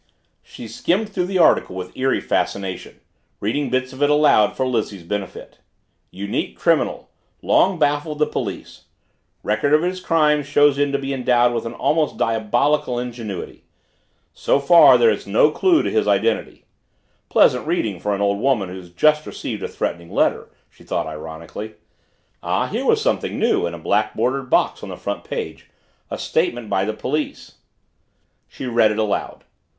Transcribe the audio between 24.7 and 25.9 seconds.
on the front page